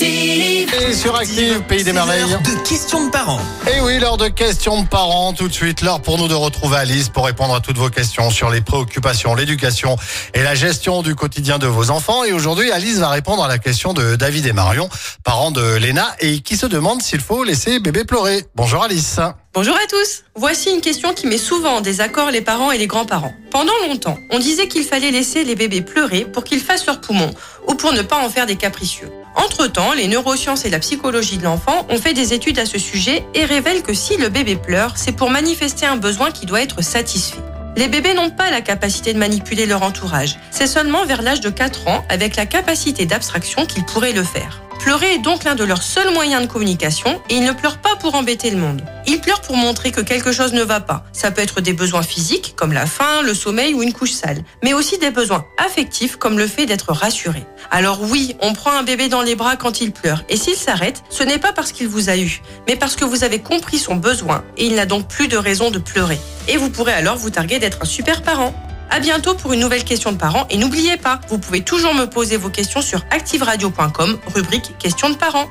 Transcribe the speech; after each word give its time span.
Et 0.00 0.92
sur 0.94 1.14
Active, 1.14 1.62
Pays 1.68 1.84
des 1.84 1.92
Merveilles. 1.92 2.24
de 2.24 2.68
questions 2.68 3.06
de 3.06 3.10
parents. 3.10 3.38
Et 3.72 3.80
oui, 3.80 4.00
l'heure 4.00 4.16
de 4.16 4.26
questions 4.26 4.82
de 4.82 4.88
parents, 4.88 5.32
tout 5.32 5.46
de 5.46 5.52
suite, 5.52 5.80
l'heure 5.80 6.02
pour 6.02 6.18
nous 6.18 6.26
de 6.26 6.34
retrouver 6.34 6.76
Alice 6.76 7.08
pour 7.08 7.24
répondre 7.24 7.54
à 7.54 7.60
toutes 7.60 7.78
vos 7.78 7.88
questions 7.88 8.30
sur 8.30 8.50
les 8.50 8.60
préoccupations, 8.60 9.36
l'éducation 9.36 9.96
et 10.34 10.42
la 10.42 10.56
gestion 10.56 11.02
du 11.02 11.14
quotidien 11.14 11.58
de 11.58 11.68
vos 11.68 11.90
enfants. 11.90 12.24
Et 12.24 12.32
aujourd'hui, 12.32 12.72
Alice 12.72 12.98
va 12.98 13.10
répondre 13.10 13.44
à 13.44 13.48
la 13.48 13.58
question 13.58 13.92
de 13.92 14.16
David 14.16 14.46
et 14.46 14.52
Marion, 14.52 14.88
parents 15.22 15.52
de 15.52 15.76
Léna, 15.76 16.16
et 16.18 16.40
qui 16.40 16.56
se 16.56 16.66
demandent 16.66 17.02
s'il 17.02 17.20
faut 17.20 17.44
laisser 17.44 17.78
bébé 17.78 18.04
pleurer. 18.04 18.44
Bonjour 18.56 18.82
Alice. 18.82 19.20
Bonjour 19.54 19.76
à 19.76 19.86
tous. 19.88 20.24
Voici 20.34 20.70
une 20.70 20.80
question 20.80 21.14
qui 21.14 21.28
met 21.28 21.38
souvent 21.38 21.76
en 21.76 21.80
désaccord 21.80 22.32
les 22.32 22.40
parents 22.40 22.72
et 22.72 22.78
les 22.78 22.88
grands-parents. 22.88 23.32
Pendant 23.52 23.72
longtemps, 23.86 24.18
on 24.32 24.40
disait 24.40 24.66
qu'il 24.66 24.82
fallait 24.82 25.12
laisser 25.12 25.44
les 25.44 25.54
bébés 25.54 25.80
pleurer 25.80 26.24
pour 26.24 26.42
qu'ils 26.42 26.60
fassent 26.60 26.86
leurs 26.86 27.00
poumons 27.00 27.32
ou 27.68 27.74
pour 27.74 27.92
ne 27.92 28.02
pas 28.02 28.18
en 28.18 28.28
faire 28.28 28.46
des 28.46 28.56
capricieux. 28.56 29.10
Entre-temps, 29.36 29.92
les 29.92 30.08
neurosciences 30.08 30.64
et 30.64 30.70
la 30.70 30.78
psychologie 30.78 31.36
de 31.36 31.44
l'enfant 31.44 31.86
ont 31.90 31.98
fait 31.98 32.14
des 32.14 32.32
études 32.32 32.58
à 32.58 32.66
ce 32.66 32.78
sujet 32.78 33.24
et 33.34 33.44
révèlent 33.44 33.82
que 33.82 33.92
si 33.92 34.16
le 34.16 34.30
bébé 34.30 34.56
pleure, 34.56 34.94
c'est 34.96 35.12
pour 35.12 35.30
manifester 35.30 35.84
un 35.84 35.96
besoin 35.96 36.30
qui 36.30 36.46
doit 36.46 36.62
être 36.62 36.82
satisfait. 36.82 37.42
Les 37.76 37.88
bébés 37.88 38.14
n'ont 38.14 38.30
pas 38.30 38.50
la 38.50 38.62
capacité 38.62 39.12
de 39.12 39.18
manipuler 39.18 39.66
leur 39.66 39.82
entourage. 39.82 40.38
C'est 40.50 40.66
seulement 40.66 41.04
vers 41.04 41.20
l'âge 41.20 41.42
de 41.42 41.50
4 41.50 41.88
ans, 41.88 42.04
avec 42.08 42.36
la 42.36 42.46
capacité 42.46 43.04
d'abstraction, 43.04 43.66
qu'ils 43.66 43.84
pourraient 43.84 44.14
le 44.14 44.24
faire. 44.24 44.62
Pleurer 44.78 45.14
est 45.14 45.18
donc 45.18 45.44
l'un 45.44 45.54
de 45.54 45.64
leurs 45.64 45.82
seuls 45.82 46.12
moyens 46.14 46.42
de 46.42 46.46
communication 46.46 47.20
et 47.28 47.34
ils 47.34 47.44
ne 47.44 47.52
pleurent 47.52 47.78
pas 47.78 47.95
pour 47.96 48.14
embêter 48.14 48.50
le 48.50 48.56
monde. 48.56 48.82
Ils 49.06 49.20
pleurent 49.20 49.40
pour 49.40 49.56
montrer 49.56 49.92
que 49.92 50.00
quelque 50.00 50.32
chose 50.32 50.52
ne 50.52 50.62
va 50.62 50.80
pas. 50.80 51.04
Ça 51.12 51.30
peut 51.30 51.42
être 51.42 51.60
des 51.60 51.72
besoins 51.72 52.02
physiques 52.02 52.54
comme 52.56 52.72
la 52.72 52.86
faim, 52.86 53.22
le 53.22 53.34
sommeil 53.34 53.74
ou 53.74 53.82
une 53.82 53.92
couche 53.92 54.12
sale, 54.12 54.42
mais 54.62 54.74
aussi 54.74 54.98
des 54.98 55.10
besoins 55.10 55.44
affectifs 55.58 56.16
comme 56.16 56.38
le 56.38 56.46
fait 56.46 56.66
d'être 56.66 56.92
rassuré. 56.92 57.44
Alors 57.70 58.00
oui, 58.02 58.36
on 58.40 58.52
prend 58.52 58.72
un 58.72 58.82
bébé 58.82 59.08
dans 59.08 59.22
les 59.22 59.34
bras 59.34 59.56
quand 59.56 59.80
il 59.80 59.92
pleure 59.92 60.22
et 60.28 60.36
s'il 60.36 60.56
s'arrête, 60.56 61.02
ce 61.10 61.22
n'est 61.22 61.38
pas 61.38 61.52
parce 61.52 61.72
qu'il 61.72 61.88
vous 61.88 62.08
a 62.08 62.16
eu, 62.16 62.42
mais 62.68 62.76
parce 62.76 62.96
que 62.96 63.04
vous 63.04 63.24
avez 63.24 63.40
compris 63.40 63.78
son 63.78 63.96
besoin 63.96 64.44
et 64.56 64.66
il 64.66 64.74
n'a 64.74 64.86
donc 64.86 65.08
plus 65.08 65.28
de 65.28 65.36
raison 65.36 65.70
de 65.70 65.78
pleurer. 65.78 66.18
Et 66.48 66.56
vous 66.56 66.70
pourrez 66.70 66.92
alors 66.92 67.16
vous 67.16 67.30
targuer 67.30 67.58
d'être 67.58 67.78
un 67.82 67.86
super 67.86 68.22
parent. 68.22 68.54
À 68.90 69.00
bientôt 69.00 69.34
pour 69.34 69.52
une 69.52 69.60
nouvelle 69.60 69.84
question 69.84 70.12
de 70.12 70.16
parents 70.16 70.46
et 70.48 70.56
n'oubliez 70.56 70.96
pas, 70.96 71.20
vous 71.28 71.38
pouvez 71.38 71.62
toujours 71.62 71.94
me 71.94 72.06
poser 72.06 72.36
vos 72.36 72.50
questions 72.50 72.80
sur 72.80 73.04
activeradio.com, 73.10 74.18
rubrique 74.34 74.78
questions 74.78 75.10
de 75.10 75.16
parents. 75.16 75.48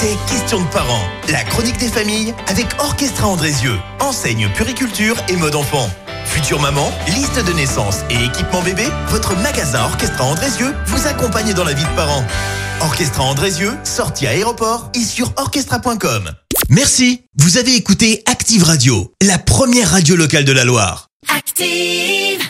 C'était 0.00 0.16
Questions 0.26 0.62
de 0.62 0.68
parents, 0.68 1.04
la 1.28 1.44
chronique 1.44 1.76
des 1.76 1.88
familles 1.88 2.32
avec 2.46 2.68
Orchestra 2.78 3.28
Andrézieux, 3.28 3.76
enseigne 3.98 4.48
puriculture 4.54 5.14
et 5.28 5.36
mode 5.36 5.54
enfant. 5.54 5.90
Future 6.24 6.58
maman, 6.58 6.90
liste 7.08 7.44
de 7.44 7.52
naissance 7.52 7.96
et 8.08 8.24
équipement 8.24 8.62
bébé, 8.62 8.84
votre 9.08 9.36
magasin 9.36 9.82
Orchestra 9.84 10.24
Andrézieux 10.24 10.74
vous 10.86 11.06
accompagne 11.06 11.52
dans 11.52 11.64
la 11.64 11.74
vie 11.74 11.84
de 11.84 11.96
parents. 11.96 12.24
Orchestra 12.80 13.24
Andrézieux, 13.24 13.72
sortie 13.84 14.26
à 14.26 14.30
aéroport 14.30 14.90
et 14.94 15.04
sur 15.04 15.34
orchestra.com. 15.36 16.30
Merci, 16.70 17.24
vous 17.38 17.58
avez 17.58 17.74
écouté 17.74 18.22
Active 18.24 18.62
Radio, 18.62 19.12
la 19.22 19.36
première 19.36 19.90
radio 19.90 20.16
locale 20.16 20.46
de 20.46 20.52
la 20.52 20.64
Loire. 20.64 21.08
Active. 21.28 22.49